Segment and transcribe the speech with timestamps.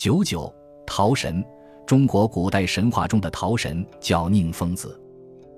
[0.00, 0.50] 九九
[0.86, 1.44] 桃神，
[1.84, 4.98] 中国古代神话中的桃神叫宁疯子。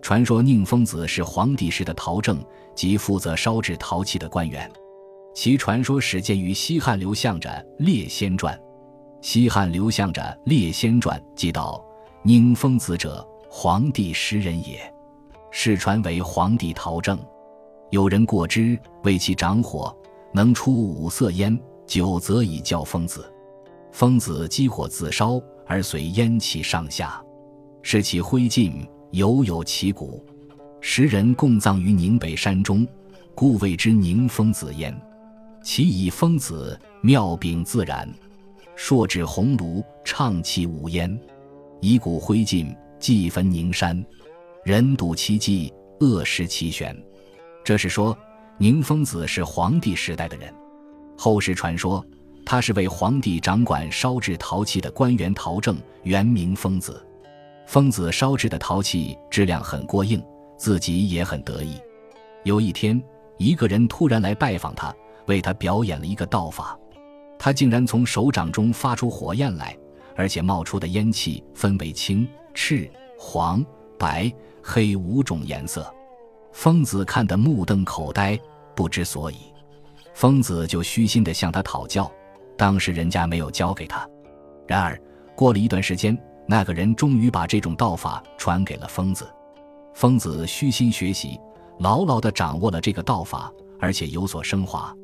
[0.03, 2.45] 传说宁疯子是黄帝时的陶正，
[2.75, 4.69] 即负责烧制陶器的官员。
[5.33, 8.53] 其传说始见于西汉刘向着《列仙传》。
[9.21, 11.81] 西汉刘向着《列仙传》记道
[12.25, 14.93] ：“宁疯子者，黄帝时人也。
[15.53, 17.17] 世传为黄帝陶正。
[17.91, 19.97] 有人过之，为其长火，
[20.35, 21.57] 能出五色烟，
[21.87, 23.25] 久则以叫疯子。
[23.93, 27.23] 疯子积火自烧，而随烟气上下，
[27.83, 28.73] 是其灰烬，
[29.11, 30.25] 犹有其骨。
[30.81, 32.87] 时人共葬于宁北山中，
[33.35, 34.99] 故谓之宁疯子焉。”
[35.63, 38.13] 其以疯子妙柄自然，
[38.75, 41.17] 朔指红炉，畅气无烟，
[41.81, 44.05] 以骨灰烬，祭焚宁山。
[44.65, 46.97] 人睹其迹，恶食其玄。
[47.63, 48.17] 这是说
[48.59, 50.53] 宁疯子是黄帝时代的人。
[51.17, 52.05] 后世传说
[52.45, 57.05] 他是为皇帝掌管烧制陶器的官员陶正，原名疯子。
[57.67, 60.23] 疯子烧制的陶器质量很过硬，
[60.57, 61.81] 自己也很得意。
[62.45, 63.03] 有一天，
[63.39, 64.95] 一个人突然来拜访他。
[65.27, 66.77] 为他表演了一个道法，
[67.39, 69.79] 他竟然从手掌中发出火焰来，
[70.17, 73.65] 而且冒出的烟气分为青、赤、黄、
[73.97, 75.89] 白、黑五种颜色。
[76.53, 78.37] 疯子看得目瞪口呆，
[78.75, 79.37] 不知所以。
[80.13, 82.11] 疯子就虚心地向他讨教，
[82.63, 84.09] 当时人家没有教给他。
[84.69, 84.97] 然而
[85.35, 89.29] 过了一段时间，那个人终于把这种道法传给了疯子。
[89.95, 91.41] 疯子虚心学习，
[91.81, 94.95] 牢牢地掌握了这个道法，而且有所升华。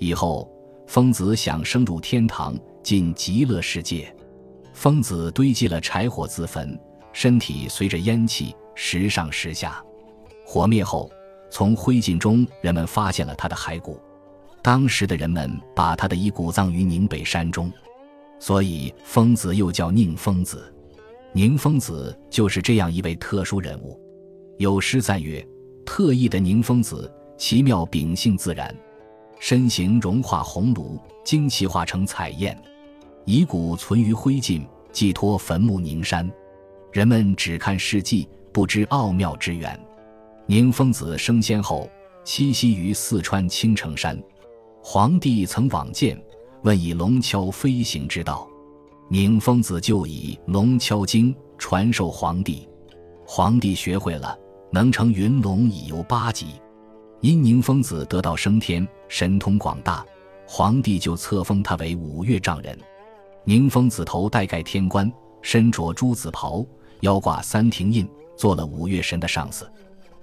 [0.00, 0.50] 以后，
[0.88, 4.12] 疯子想升入天堂，进极乐世界。
[4.72, 6.76] 疯子堆积了柴火自焚，
[7.12, 9.80] 身体随着烟气时上时下。
[10.44, 11.08] 火灭后，
[11.52, 13.96] 从灰烬中人们发现了他的骸骨。
[14.66, 17.72] 当时的人们把他的遗骨葬于宁北山中，
[18.40, 20.74] 所以疯子又叫宁疯子。
[21.32, 23.96] 宁疯子就是这样一位特殊人物。
[24.58, 25.46] 有诗赞曰
[25.86, 27.08] ：“特异的宁疯子，
[27.38, 28.74] 奇妙秉性自然。”
[29.38, 32.60] 身形融化红炉，精气化成彩焰，
[33.24, 36.28] 遗骨存于灰烬，寄托坟墓宁山。
[36.90, 39.80] 人们只看事迹，不知奥妙之源。
[40.46, 41.88] 宁疯子升仙后，
[42.24, 44.20] 栖息于四川青城山。
[44.88, 46.16] 皇帝曾往见，
[46.62, 48.48] 问以龙跷飞行之道，
[49.08, 52.68] 宁疯子就以龙跷经传授皇帝。
[53.26, 54.38] 皇帝学会了，
[54.70, 56.46] 能乘云龙以游八极。
[57.20, 60.06] 因宁疯子得道升天，神通广大，
[60.46, 62.78] 皇帝就册封他为五岳丈人。
[63.42, 66.64] 宁疯子头戴盖天冠，身着朱紫袍，
[67.00, 69.68] 腰挂三庭印，做了五岳神的上司。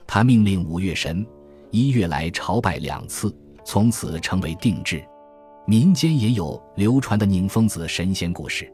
[0.07, 1.27] 他命令五岳神
[1.69, 5.03] 一月来朝拜两次，从此成为定制。
[5.65, 8.71] 民间也有流传的宁疯子神仙故事。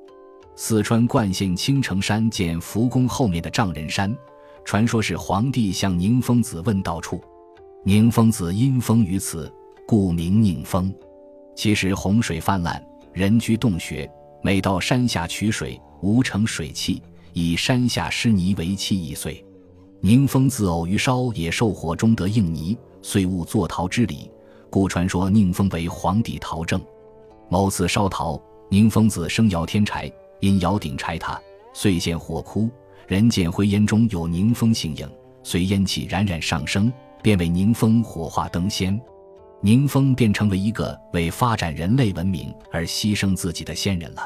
[0.55, 4.13] 四川灌县青城山见福宫后面的丈人山，
[4.65, 7.21] 传说是皇帝向宁疯子问道处。
[7.85, 9.49] 宁疯子因封于此，
[9.87, 10.93] 故名宁封。
[11.55, 12.83] 其实洪水泛滥，
[13.13, 14.09] 人居洞穴，
[14.41, 17.01] 每到山下取水，无成水汽，
[17.33, 19.45] 以山下湿泥为器易碎。
[20.01, 24.29] 宁疯子偶于烧野兽火中得应泥，遂悟坐陶之理，
[24.69, 26.81] 故传说宁封为皇帝陶政。
[27.49, 31.39] 某次烧陶，宁封子生窑添柴，因窑顶柴塌，
[31.73, 32.69] 遂现火窟。
[33.07, 35.09] 人见灰烟中有宁风形影，
[35.41, 36.91] 随烟气冉冉上升。
[37.21, 38.97] 便为宁风火化登仙，
[39.59, 44.25] 宁风便成为一个为发展人类文明而牺牲自己的仙人了。